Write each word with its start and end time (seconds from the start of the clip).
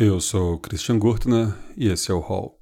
Eu 0.00 0.20
sou 0.20 0.56
Christian 0.60 0.96
Gurtner 0.96 1.52
e 1.76 1.88
esse 1.88 2.12
é 2.12 2.14
o 2.14 2.20
Hall. 2.20 2.56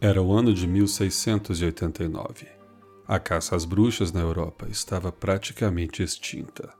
Era 0.00 0.22
o 0.22 0.32
ano 0.32 0.54
de 0.54 0.68
1689. 0.68 2.46
A 3.08 3.18
caça 3.18 3.56
às 3.56 3.64
bruxas 3.64 4.12
na 4.12 4.20
Europa 4.20 4.68
estava 4.70 5.10
praticamente 5.10 6.00
extinta. 6.00 6.72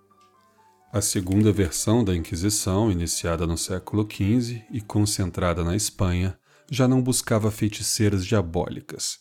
A 0.92 1.00
segunda 1.00 1.52
versão 1.52 2.04
da 2.04 2.14
Inquisição, 2.14 2.90
iniciada 2.90 3.46
no 3.46 3.58
século 3.58 4.08
XV 4.10 4.64
e 4.70 4.80
concentrada 4.80 5.64
na 5.64 5.74
Espanha, 5.74 6.38
já 6.70 6.86
não 6.86 7.02
buscava 7.02 7.50
feiticeiras 7.50 8.24
diabólicas, 8.24 9.18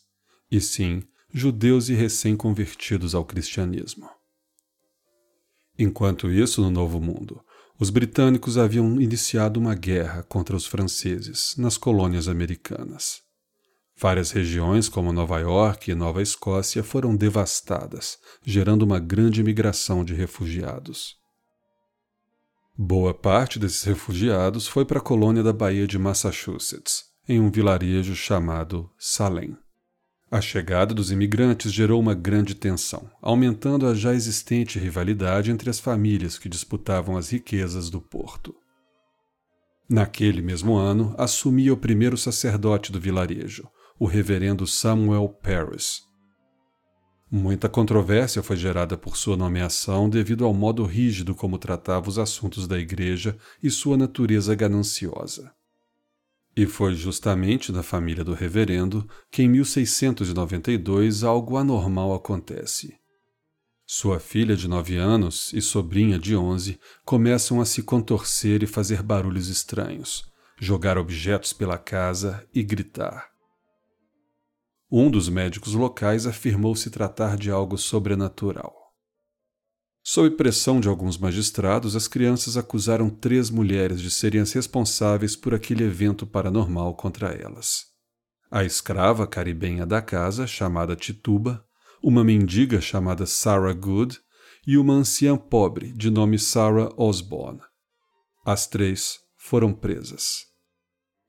e 0.50 0.62
sim 0.62 1.04
judeus 1.34 1.90
e 1.90 1.94
recém-convertidos 1.94 3.14
ao 3.14 3.26
cristianismo. 3.26 4.10
Enquanto 5.78 6.32
isso, 6.32 6.62
no 6.62 6.72
Novo 6.72 7.02
Mundo, 7.02 7.44
os 7.78 7.90
britânicos 7.90 8.58
haviam 8.58 9.02
iniciado 9.02 9.60
uma 9.60 9.76
guerra 9.76 10.24
contra 10.24 10.56
os 10.56 10.66
franceses 10.66 11.56
nas 11.58 11.78
colônias 11.78 12.30
americanas. 12.30 13.22
Várias 13.98 14.32
regiões, 14.32 14.88
como 14.88 15.12
Nova 15.12 15.40
York 15.40 15.92
e 15.92 15.96
Nova 15.96 16.22
Escócia, 16.22 16.84
foram 16.84 17.16
devastadas, 17.16 18.18
gerando 18.46 18.84
uma 18.84 19.00
grande 19.00 19.44
migração 19.44 20.06
de 20.06 20.14
refugiados. 20.14 21.25
Boa 22.78 23.14
parte 23.14 23.58
desses 23.58 23.84
refugiados 23.84 24.68
foi 24.68 24.84
para 24.84 25.00
a 25.00 25.02
colônia 25.02 25.42
da 25.42 25.54
Baía 25.54 25.88
de 25.88 25.98
Massachusetts, 25.98 27.06
em 27.26 27.40
um 27.40 27.50
vilarejo 27.50 28.14
chamado 28.14 28.92
Salem. 29.00 29.56
A 30.30 30.42
chegada 30.42 30.94
dos 30.94 31.10
imigrantes 31.10 31.72
gerou 31.72 32.02
uma 32.02 32.14
grande 32.14 32.54
tensão, 32.54 33.10
aumentando 33.22 33.88
a 33.88 33.94
já 33.94 34.14
existente 34.14 34.78
rivalidade 34.78 35.52
entre 35.52 35.70
as 35.70 35.80
famílias 35.80 36.38
que 36.38 36.50
disputavam 36.50 37.16
as 37.16 37.30
riquezas 37.30 37.90
do 37.90 38.02
porto. 38.02 38.54
Naquele 39.90 40.42
mesmo 40.42 40.76
ano, 40.76 41.16
assumia 41.18 41.72
o 41.72 41.78
primeiro 41.78 42.18
sacerdote 42.18 42.92
do 42.92 43.00
vilarejo, 43.00 43.70
o 43.98 44.06
reverendo 44.06 44.68
Samuel 44.68 45.30
Paris, 45.30 46.02
Muita 47.38 47.68
controvérsia 47.68 48.42
foi 48.42 48.56
gerada 48.56 48.96
por 48.96 49.18
sua 49.18 49.36
nomeação 49.36 50.10
devido 50.10 50.46
ao 50.46 50.54
modo 50.54 50.86
rígido 50.86 51.36
como 51.36 51.58
tratava 51.58 52.08
os 52.08 52.18
assuntos 52.18 52.66
da 52.66 52.80
igreja 52.80 53.38
e 53.62 53.70
sua 53.70 53.98
natureza 53.98 54.56
gananciosa. 54.56 55.52
E 56.56 56.66
foi 56.66 56.96
justamente 56.96 57.74
na 57.74 57.84
família 57.84 58.24
do 58.24 58.34
reverendo 58.34 59.06
que 59.30 59.44
em 59.44 59.50
1692 59.50 61.26
algo 61.26 61.58
anormal 61.58 62.14
acontece. 62.14 62.96
Sua 63.86 64.18
filha 64.18 64.56
de 64.56 64.70
nove 64.70 64.96
anos 64.96 65.52
e 65.52 65.62
sobrinha 65.62 66.18
de 66.18 66.38
onze 66.38 66.80
começam 67.04 67.60
a 67.60 67.66
se 67.66 67.84
contorcer 67.84 68.64
e 68.64 68.66
fazer 68.66 69.04
barulhos 69.04 69.50
estranhos, 69.50 70.24
jogar 70.58 70.98
objetos 70.98 71.52
pela 71.52 71.78
casa 71.78 72.48
e 72.54 72.64
gritar. 72.64 73.35
Um 74.92 75.10
dos 75.10 75.28
médicos 75.30 75.74
locais 75.74 76.28
afirmou 76.28 76.76
se 76.76 76.90
tratar 76.92 77.38
de 77.38 77.50
algo 77.50 77.78
sobrenatural. 77.78 78.74
Sob 80.04 80.30
pressão 80.38 80.80
de 80.80 80.88
alguns 80.88 81.18
magistrados, 81.18 81.96
as 81.96 82.08
crianças 82.08 82.56
acusaram 82.56 83.10
três 83.10 83.50
mulheres 83.50 84.00
de 84.00 84.12
serem 84.12 84.40
as 84.40 84.54
responsáveis 84.54 85.36
por 85.36 85.56
aquele 85.56 85.84
evento 85.84 86.28
paranormal 86.28 86.96
contra 86.96 87.30
elas. 87.30 87.86
A 88.52 88.64
escrava 88.64 89.26
caribenha 89.26 89.84
da 89.84 90.04
casa, 90.04 90.46
chamada 90.46 90.96
Tituba, 90.96 91.66
uma 92.04 92.24
mendiga 92.24 92.80
chamada 92.80 93.26
Sarah 93.26 93.74
Good 93.74 94.20
e 94.68 94.78
uma 94.78 94.94
anciã 94.94 95.36
pobre 95.36 95.92
de 95.92 96.12
nome 96.12 96.38
Sarah 96.38 96.90
Osborne. 96.96 97.62
As 98.46 98.68
três 98.68 99.18
foram 99.36 99.74
presas. 99.74 100.55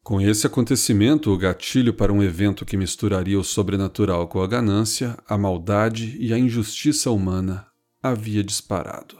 Com 0.07 0.21
esse 0.21 0.47
acontecimento, 0.47 1.33
o 1.33 1.37
gatilho 1.37 1.93
para 1.93 2.13
um 2.13 2.23
evento 2.23 2.65
que 2.65 2.77
misturaria 2.77 3.37
o 3.37 3.43
sobrenatural 3.43 4.29
com 4.29 4.41
a 4.41 4.47
ganância, 4.47 5.19
a 5.29 5.37
maldade 5.37 6.17
e 6.21 6.33
a 6.33 6.39
injustiça 6.39 7.11
humana 7.11 7.67
havia 8.01 8.45
disparado. 8.45 9.19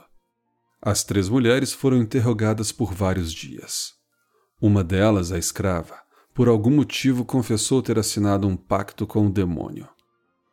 As 0.81 1.03
três 1.03 1.27
mulheres 1.27 1.73
foram 1.73 1.97
interrogadas 1.97 2.71
por 2.71 2.93
vários 2.93 3.33
dias. 3.33 3.95
Uma 4.61 4.81
delas, 4.81 5.33
a 5.33 5.37
escrava, 5.37 5.99
por 6.33 6.47
algum 6.47 6.71
motivo 6.71 7.25
confessou 7.25 7.81
ter 7.81 7.99
assinado 7.99 8.47
um 8.47 8.55
pacto 8.55 9.05
com 9.05 9.27
o 9.27 9.29
demônio. 9.29 9.89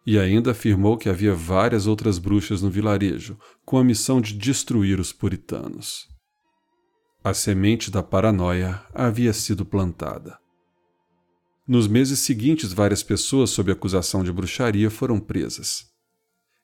E 0.04 0.18
ainda 0.18 0.50
afirmou 0.50 0.98
que 0.98 1.08
havia 1.08 1.32
várias 1.32 1.86
outras 1.86 2.18
bruxas 2.18 2.60
no 2.60 2.70
vilarejo, 2.70 3.38
com 3.64 3.78
a 3.78 3.84
missão 3.84 4.20
de 4.20 4.34
destruir 4.34 4.98
os 4.98 5.12
puritanos. 5.12 6.12
A 7.26 7.32
semente 7.32 7.90
da 7.90 8.02
paranoia 8.02 8.82
havia 8.92 9.32
sido 9.32 9.64
plantada. 9.64 10.38
Nos 11.66 11.88
meses 11.88 12.18
seguintes, 12.18 12.70
várias 12.70 13.02
pessoas 13.02 13.48
sob 13.48 13.72
acusação 13.72 14.22
de 14.22 14.30
bruxaria 14.30 14.90
foram 14.90 15.18
presas. 15.18 15.86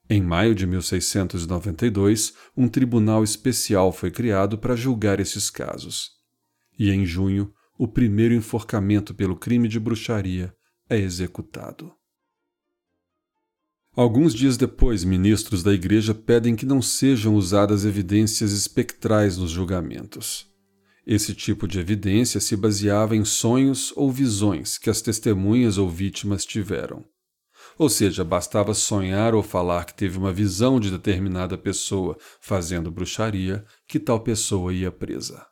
Em 0.07 0.21
maio 0.21 0.53
de 0.53 0.67
1692, 0.67 2.35
um 2.55 2.67
tribunal 2.67 3.23
especial 3.23 3.91
foi 3.91 4.11
criado 4.11 4.55
para 4.55 4.75
julgar 4.75 5.19
esses 5.19 5.49
casos. 5.49 6.11
E 6.77 6.91
em 6.91 7.07
junho, 7.07 7.51
o 7.75 7.87
primeiro 7.87 8.35
enforcamento 8.35 9.15
pelo 9.15 9.35
crime 9.35 9.67
de 9.67 9.79
bruxaria 9.79 10.55
é 10.87 10.95
executado. 10.95 11.91
Alguns 13.95 14.35
dias 14.35 14.57
depois, 14.57 15.03
ministros 15.03 15.63
da 15.63 15.73
Igreja 15.73 16.13
pedem 16.13 16.55
que 16.55 16.67
não 16.67 16.83
sejam 16.83 17.33
usadas 17.33 17.83
evidências 17.83 18.51
espectrais 18.51 19.37
nos 19.37 19.49
julgamentos. 19.49 20.50
Esse 21.13 21.35
tipo 21.35 21.67
de 21.67 21.77
evidência 21.77 22.39
se 22.39 22.55
baseava 22.55 23.17
em 23.17 23.25
sonhos 23.25 23.91
ou 23.97 24.09
visões 24.09 24.77
que 24.77 24.89
as 24.89 25.01
testemunhas 25.01 25.77
ou 25.77 25.89
vítimas 25.89 26.45
tiveram. 26.45 27.03
Ou 27.77 27.89
seja, 27.89 28.23
bastava 28.23 28.73
sonhar 28.73 29.35
ou 29.35 29.43
falar 29.43 29.83
que 29.83 29.93
teve 29.93 30.17
uma 30.17 30.31
visão 30.31 30.79
de 30.79 30.89
determinada 30.89 31.57
pessoa 31.57 32.17
fazendo 32.39 32.89
bruxaria 32.89 33.65
que 33.85 33.99
tal 33.99 34.21
pessoa 34.21 34.73
ia 34.73 34.89
presa. 34.89 35.45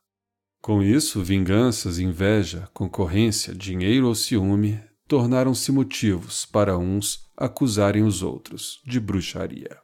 Com 0.62 0.81
isso, 0.81 1.22
vinganças, 1.22 2.00
inveja, 2.00 2.69
concorrência, 2.74 3.53
dinheiro 3.53 4.08
ou 4.08 4.16
ciúme 4.16 4.81
tornaram-se 5.09 5.74
motivos 5.74 6.46
para 6.46 6.78
uns 6.78 7.30
acusarem 7.36 8.03
os 8.03 8.24
outros 8.24 8.80
de 8.88 8.98
bruxaria. 8.98 9.78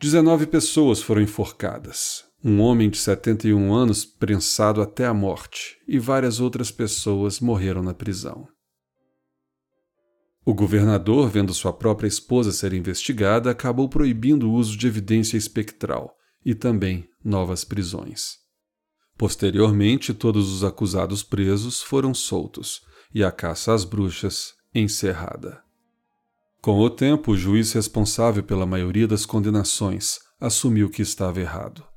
Dezenove 0.00 0.46
pessoas 0.46 1.02
foram 1.02 1.20
enforcadas, 1.20 2.31
um 2.44 2.60
homem 2.60 2.90
de 2.90 2.98
71 2.98 3.72
anos 3.72 4.04
prensado 4.04 4.82
até 4.82 5.06
a 5.06 5.14
morte 5.14 5.76
e 5.86 5.98
várias 5.98 6.40
outras 6.40 6.72
pessoas 6.72 7.38
morreram 7.38 7.82
na 7.82 7.94
prisão. 7.94 8.48
O 10.44 10.52
governador, 10.52 11.28
vendo 11.28 11.54
sua 11.54 11.72
própria 11.72 12.08
esposa 12.08 12.50
ser 12.50 12.72
investigada, 12.72 13.48
acabou 13.48 13.88
proibindo 13.88 14.50
o 14.50 14.54
uso 14.54 14.76
de 14.76 14.88
evidência 14.88 15.36
espectral 15.36 16.12
e 16.44 16.52
também 16.52 17.08
novas 17.24 17.64
prisões. 17.64 18.38
Posteriormente, 19.16 20.12
todos 20.12 20.52
os 20.52 20.64
acusados 20.64 21.22
presos 21.22 21.80
foram 21.80 22.12
soltos 22.12 22.80
e 23.14 23.22
a 23.22 23.30
caça 23.30 23.72
às 23.72 23.84
bruxas 23.84 24.52
encerrada. 24.74 25.62
Com 26.60 26.80
o 26.80 26.90
tempo, 26.90 27.32
o 27.32 27.36
juiz 27.36 27.72
responsável 27.72 28.42
pela 28.42 28.66
maioria 28.66 29.06
das 29.06 29.24
condenações 29.24 30.18
assumiu 30.40 30.90
que 30.90 31.02
estava 31.02 31.40
errado. 31.40 31.91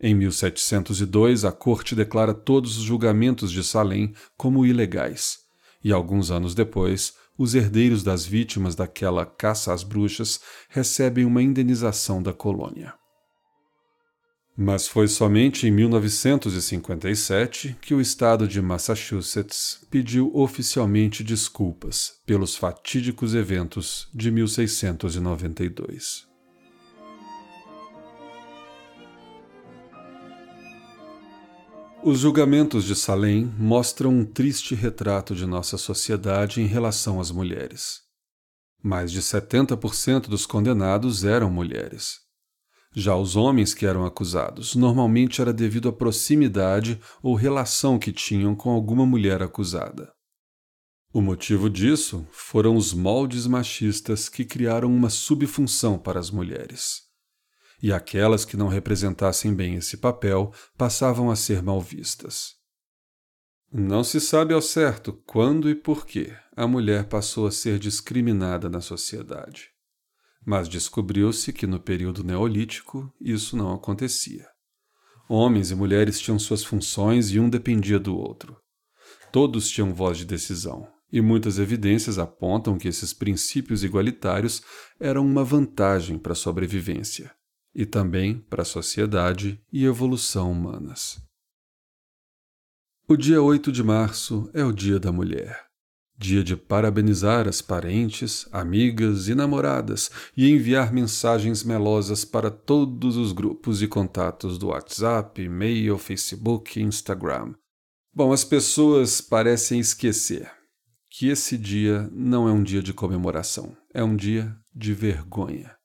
Em 0.00 0.14
1702, 0.14 1.44
a 1.44 1.50
corte 1.50 1.92
declara 1.94 2.32
todos 2.32 2.78
os 2.78 2.84
julgamentos 2.84 3.50
de 3.50 3.64
Salem 3.64 4.14
como 4.36 4.64
ilegais, 4.64 5.40
e 5.82 5.92
alguns 5.92 6.30
anos 6.30 6.54
depois, 6.54 7.14
os 7.36 7.54
herdeiros 7.54 8.02
das 8.02 8.24
vítimas 8.24 8.76
daquela 8.76 9.26
caça 9.26 9.72
às 9.72 9.82
bruxas 9.82 10.40
recebem 10.68 11.24
uma 11.24 11.42
indenização 11.42 12.22
da 12.22 12.32
colônia. 12.32 12.94
Mas 14.56 14.86
foi 14.88 15.06
somente 15.06 15.68
em 15.68 15.70
1957 15.70 17.76
que 17.80 17.94
o 17.94 18.00
estado 18.00 18.48
de 18.48 18.60
Massachusetts 18.60 19.86
pediu 19.88 20.32
oficialmente 20.34 21.22
desculpas 21.22 22.14
pelos 22.26 22.56
fatídicos 22.56 23.36
eventos 23.36 24.08
de 24.12 24.32
1692. 24.32 26.27
Os 32.00 32.20
julgamentos 32.20 32.84
de 32.84 32.94
Salem 32.94 33.52
mostram 33.58 34.10
um 34.10 34.24
triste 34.24 34.72
retrato 34.72 35.34
de 35.34 35.44
nossa 35.44 35.76
sociedade 35.76 36.60
em 36.60 36.66
relação 36.66 37.20
às 37.20 37.32
mulheres. 37.32 38.02
Mais 38.80 39.10
de 39.10 39.20
70% 39.20 40.28
dos 40.28 40.46
condenados 40.46 41.24
eram 41.24 41.50
mulheres. 41.50 42.20
Já 42.94 43.16
os 43.16 43.34
homens 43.34 43.74
que 43.74 43.84
eram 43.84 44.06
acusados 44.06 44.76
normalmente 44.76 45.40
era 45.40 45.52
devido 45.52 45.88
à 45.88 45.92
proximidade 45.92 47.00
ou 47.20 47.34
relação 47.34 47.98
que 47.98 48.12
tinham 48.12 48.54
com 48.54 48.70
alguma 48.70 49.04
mulher 49.04 49.42
acusada. 49.42 50.12
O 51.12 51.20
motivo 51.20 51.68
disso 51.68 52.24
foram 52.30 52.76
os 52.76 52.94
moldes 52.94 53.44
machistas 53.44 54.28
que 54.28 54.44
criaram 54.44 54.94
uma 54.94 55.10
subfunção 55.10 55.98
para 55.98 56.20
as 56.20 56.30
mulheres. 56.30 57.07
E 57.80 57.92
aquelas 57.92 58.44
que 58.44 58.56
não 58.56 58.66
representassem 58.66 59.54
bem 59.54 59.76
esse 59.76 59.96
papel 59.96 60.52
passavam 60.76 61.30
a 61.30 61.36
ser 61.36 61.62
mal 61.62 61.80
vistas. 61.80 62.56
Não 63.72 64.02
se 64.02 64.20
sabe 64.20 64.52
ao 64.52 64.62
certo 64.62 65.12
quando 65.26 65.70
e 65.70 65.74
por 65.74 66.06
que 66.06 66.32
a 66.56 66.66
mulher 66.66 67.04
passou 67.04 67.46
a 67.46 67.52
ser 67.52 67.78
discriminada 67.78 68.68
na 68.68 68.80
sociedade. 68.80 69.68
Mas 70.44 70.68
descobriu-se 70.68 71.52
que 71.52 71.66
no 71.66 71.78
período 71.78 72.24
neolítico 72.24 73.12
isso 73.20 73.56
não 73.56 73.72
acontecia. 73.72 74.46
Homens 75.28 75.70
e 75.70 75.74
mulheres 75.74 76.18
tinham 76.18 76.38
suas 76.38 76.64
funções 76.64 77.30
e 77.30 77.38
um 77.38 77.50
dependia 77.50 78.00
do 78.00 78.16
outro. 78.16 78.56
Todos 79.30 79.68
tinham 79.68 79.92
voz 79.92 80.16
de 80.16 80.24
decisão, 80.24 80.88
e 81.12 81.20
muitas 81.20 81.58
evidências 81.58 82.18
apontam 82.18 82.78
que 82.78 82.88
esses 82.88 83.12
princípios 83.12 83.84
igualitários 83.84 84.62
eram 84.98 85.26
uma 85.26 85.44
vantagem 85.44 86.18
para 86.18 86.32
a 86.32 86.36
sobrevivência 86.36 87.37
e 87.78 87.86
também 87.86 88.44
para 88.50 88.62
a 88.62 88.64
sociedade 88.64 89.60
e 89.72 89.84
evolução 89.84 90.50
humanas. 90.50 91.16
O 93.06 93.16
dia 93.16 93.40
8 93.40 93.70
de 93.70 93.84
março 93.84 94.50
é 94.52 94.64
o 94.64 94.72
Dia 94.72 94.98
da 94.98 95.12
Mulher. 95.12 95.64
Dia 96.18 96.42
de 96.42 96.56
parabenizar 96.56 97.46
as 97.46 97.62
parentes, 97.62 98.48
amigas 98.50 99.28
e 99.28 99.34
namoradas 99.36 100.10
e 100.36 100.50
enviar 100.50 100.92
mensagens 100.92 101.62
melosas 101.62 102.24
para 102.24 102.50
todos 102.50 103.16
os 103.16 103.30
grupos 103.30 103.80
e 103.80 103.86
contatos 103.86 104.58
do 104.58 104.66
WhatsApp, 104.66 105.40
e-mail, 105.40 105.96
Facebook 105.98 106.80
e 106.80 106.82
Instagram. 106.82 107.54
Bom, 108.12 108.32
as 108.32 108.42
pessoas 108.42 109.20
parecem 109.20 109.78
esquecer 109.78 110.50
que 111.08 111.28
esse 111.28 111.56
dia 111.56 112.10
não 112.12 112.48
é 112.48 112.52
um 112.52 112.64
dia 112.64 112.82
de 112.82 112.92
comemoração, 112.92 113.76
é 113.94 114.02
um 114.02 114.16
dia 114.16 114.52
de 114.74 114.92
vergonha. 114.92 115.78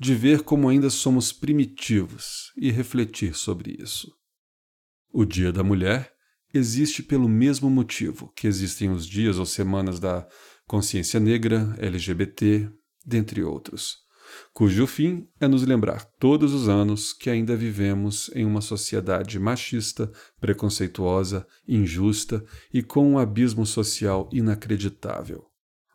De 0.00 0.14
ver 0.14 0.42
como 0.42 0.68
ainda 0.68 0.90
somos 0.90 1.32
primitivos 1.32 2.52
e 2.56 2.70
refletir 2.70 3.34
sobre 3.34 3.76
isso. 3.78 4.12
O 5.12 5.24
Dia 5.24 5.52
da 5.52 5.62
Mulher 5.62 6.12
existe 6.52 7.02
pelo 7.02 7.28
mesmo 7.28 7.70
motivo 7.70 8.32
que 8.34 8.46
existem 8.46 8.90
os 8.90 9.06
dias 9.06 9.38
ou 9.38 9.46
semanas 9.46 10.00
da 10.00 10.26
consciência 10.66 11.20
negra, 11.20 11.74
LGBT, 11.78 12.70
dentre 13.04 13.42
outros, 13.42 13.98
cujo 14.52 14.86
fim 14.86 15.28
é 15.40 15.46
nos 15.46 15.62
lembrar 15.62 16.04
todos 16.18 16.52
os 16.52 16.68
anos 16.68 17.12
que 17.12 17.28
ainda 17.28 17.56
vivemos 17.56 18.30
em 18.34 18.44
uma 18.44 18.60
sociedade 18.60 19.38
machista, 19.38 20.10
preconceituosa, 20.40 21.46
injusta 21.68 22.44
e 22.72 22.82
com 22.82 23.08
um 23.08 23.18
abismo 23.18 23.66
social 23.66 24.28
inacreditável. 24.32 25.44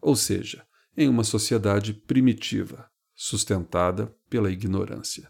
Ou 0.02 0.16
seja, 0.16 0.66
em 0.96 1.10
uma 1.10 1.24
sociedade 1.24 1.94
primitiva, 1.94 2.90
sustentada 3.22 4.16
pela 4.30 4.50
ignorância. 4.50 5.30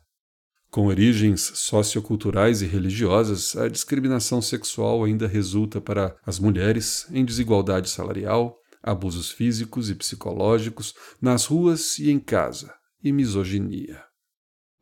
Com 0.70 0.86
origens 0.86 1.42
socioculturais 1.56 2.62
e 2.62 2.68
religiosas, 2.68 3.56
a 3.56 3.68
discriminação 3.68 4.44
sexual 4.44 5.04
ainda 5.04 5.28
resulta 5.28 5.82
para 5.82 6.16
as 6.24 6.38
mulheres 6.38 7.08
em 7.10 7.26
desigualdade 7.26 7.90
salarial, 7.90 8.60
abusos 8.84 9.32
físicos 9.32 9.90
e 9.90 9.96
psicológicos 9.96 10.94
nas 11.20 11.46
ruas 11.46 11.98
e 11.98 12.12
em 12.12 12.20
casa, 12.20 12.72
e 13.04 13.12
misoginia. 13.12 14.04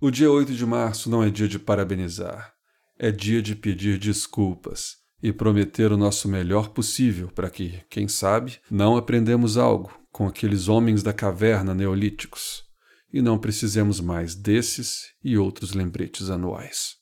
O 0.01 0.11
dia 0.11 0.29
8 0.29 0.53
de 0.53 0.65
março 0.65 1.09
não 1.09 1.23
é 1.23 1.29
dia 1.29 1.47
de 1.47 1.57
parabenizar, 1.57 2.53
é 2.99 3.09
dia 3.09 3.41
de 3.41 3.55
pedir 3.55 3.97
desculpas 3.97 4.97
e 5.23 5.31
prometer 5.31 5.93
o 5.93 5.97
nosso 5.97 6.27
melhor 6.27 6.71
possível 6.71 7.29
para 7.33 7.49
que, 7.49 7.81
quem 7.89 8.09
sabe, 8.09 8.59
não 8.69 8.97
aprendemos 8.97 9.55
algo 9.55 9.97
com 10.11 10.27
aqueles 10.27 10.67
homens 10.67 11.01
da 11.01 11.13
caverna 11.13 11.73
neolíticos 11.73 12.66
e 13.11 13.21
não 13.21 13.37
precisemos 13.37 13.99
mais 13.99 14.35
desses 14.35 15.13
e 15.23 15.37
outros 15.37 15.73
lembretes 15.73 16.29
anuais. 16.29 16.95